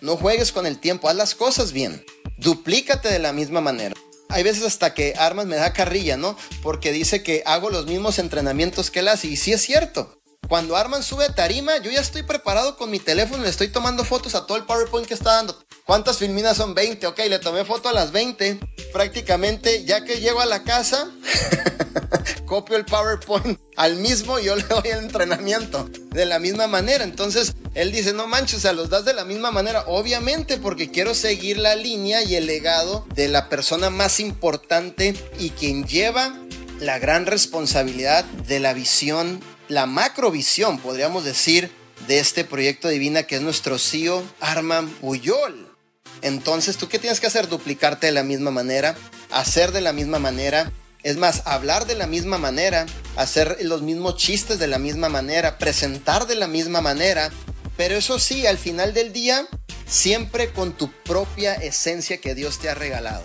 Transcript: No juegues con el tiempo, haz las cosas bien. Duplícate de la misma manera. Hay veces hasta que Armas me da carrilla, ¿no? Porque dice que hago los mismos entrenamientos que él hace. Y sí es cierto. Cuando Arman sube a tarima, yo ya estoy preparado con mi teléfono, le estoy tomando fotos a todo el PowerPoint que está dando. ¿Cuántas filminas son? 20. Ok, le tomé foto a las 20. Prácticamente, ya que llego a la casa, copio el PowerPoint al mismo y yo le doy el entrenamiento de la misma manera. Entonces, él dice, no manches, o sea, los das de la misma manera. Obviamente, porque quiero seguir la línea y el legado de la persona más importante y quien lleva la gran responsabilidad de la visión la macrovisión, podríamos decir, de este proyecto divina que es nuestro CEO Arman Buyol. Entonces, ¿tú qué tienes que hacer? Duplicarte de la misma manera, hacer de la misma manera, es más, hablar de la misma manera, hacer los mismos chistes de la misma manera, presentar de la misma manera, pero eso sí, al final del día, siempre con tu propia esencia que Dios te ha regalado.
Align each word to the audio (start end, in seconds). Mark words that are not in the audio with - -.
No 0.00 0.16
juegues 0.16 0.50
con 0.52 0.66
el 0.66 0.78
tiempo, 0.78 1.08
haz 1.08 1.16
las 1.16 1.34
cosas 1.34 1.72
bien. 1.72 2.04
Duplícate 2.38 3.08
de 3.08 3.18
la 3.18 3.32
misma 3.32 3.60
manera. 3.60 3.94
Hay 4.30 4.42
veces 4.42 4.64
hasta 4.64 4.94
que 4.94 5.14
Armas 5.18 5.46
me 5.46 5.56
da 5.56 5.72
carrilla, 5.72 6.16
¿no? 6.16 6.36
Porque 6.62 6.92
dice 6.92 7.22
que 7.22 7.42
hago 7.44 7.68
los 7.68 7.86
mismos 7.86 8.18
entrenamientos 8.18 8.90
que 8.90 9.00
él 9.00 9.08
hace. 9.08 9.26
Y 9.26 9.36
sí 9.36 9.52
es 9.52 9.60
cierto. 9.60 10.20
Cuando 10.48 10.76
Arman 10.76 11.02
sube 11.02 11.24
a 11.26 11.34
tarima, 11.34 11.76
yo 11.78 11.90
ya 11.90 12.00
estoy 12.00 12.22
preparado 12.22 12.76
con 12.76 12.90
mi 12.90 12.98
teléfono, 12.98 13.42
le 13.42 13.50
estoy 13.50 13.68
tomando 13.68 14.04
fotos 14.04 14.34
a 14.34 14.46
todo 14.46 14.56
el 14.56 14.64
PowerPoint 14.64 15.06
que 15.06 15.14
está 15.14 15.34
dando. 15.34 15.56
¿Cuántas 15.84 16.18
filminas 16.18 16.56
son? 16.56 16.74
20. 16.74 17.06
Ok, 17.06 17.18
le 17.28 17.38
tomé 17.38 17.64
foto 17.64 17.88
a 17.88 17.92
las 17.92 18.10
20. 18.10 18.58
Prácticamente, 18.92 19.84
ya 19.84 20.04
que 20.04 20.20
llego 20.20 20.40
a 20.40 20.46
la 20.46 20.62
casa, 20.62 21.10
copio 22.50 22.76
el 22.76 22.84
PowerPoint 22.84 23.60
al 23.76 23.94
mismo 23.94 24.40
y 24.40 24.46
yo 24.46 24.56
le 24.56 24.64
doy 24.64 24.82
el 24.90 25.04
entrenamiento 25.04 25.88
de 26.10 26.26
la 26.26 26.40
misma 26.40 26.66
manera. 26.66 27.04
Entonces, 27.04 27.54
él 27.74 27.92
dice, 27.92 28.12
no 28.12 28.26
manches, 28.26 28.56
o 28.56 28.60
sea, 28.60 28.72
los 28.72 28.90
das 28.90 29.04
de 29.04 29.14
la 29.14 29.24
misma 29.24 29.52
manera. 29.52 29.84
Obviamente, 29.86 30.56
porque 30.56 30.90
quiero 30.90 31.14
seguir 31.14 31.58
la 31.58 31.76
línea 31.76 32.24
y 32.24 32.34
el 32.34 32.46
legado 32.46 33.06
de 33.14 33.28
la 33.28 33.48
persona 33.48 33.88
más 33.88 34.18
importante 34.18 35.14
y 35.38 35.50
quien 35.50 35.84
lleva 35.86 36.36
la 36.80 36.98
gran 36.98 37.26
responsabilidad 37.26 38.24
de 38.24 38.58
la 38.58 38.72
visión 38.72 39.40
la 39.68 39.86
macrovisión, 39.86 40.80
podríamos 40.80 41.24
decir, 41.24 41.70
de 42.08 42.18
este 42.18 42.44
proyecto 42.44 42.88
divina 42.88 43.22
que 43.22 43.36
es 43.36 43.42
nuestro 43.42 43.78
CEO 43.78 44.24
Arman 44.40 44.92
Buyol. 45.00 45.72
Entonces, 46.22 46.76
¿tú 46.76 46.88
qué 46.88 46.98
tienes 46.98 47.20
que 47.20 47.28
hacer? 47.28 47.46
Duplicarte 47.46 48.06
de 48.08 48.12
la 48.12 48.24
misma 48.24 48.50
manera, 48.50 48.96
hacer 49.30 49.70
de 49.70 49.80
la 49.80 49.92
misma 49.92 50.18
manera, 50.18 50.72
es 51.02 51.16
más, 51.16 51.42
hablar 51.46 51.86
de 51.86 51.94
la 51.94 52.06
misma 52.06 52.38
manera, 52.38 52.86
hacer 53.16 53.58
los 53.62 53.82
mismos 53.82 54.16
chistes 54.16 54.58
de 54.58 54.66
la 54.66 54.78
misma 54.78 55.08
manera, 55.08 55.58
presentar 55.58 56.26
de 56.26 56.34
la 56.34 56.46
misma 56.46 56.80
manera, 56.80 57.30
pero 57.76 57.96
eso 57.96 58.18
sí, 58.18 58.46
al 58.46 58.58
final 58.58 58.92
del 58.92 59.12
día, 59.12 59.46
siempre 59.86 60.52
con 60.52 60.72
tu 60.72 60.90
propia 61.04 61.54
esencia 61.54 62.18
que 62.18 62.34
Dios 62.34 62.58
te 62.58 62.68
ha 62.68 62.74
regalado. 62.74 63.22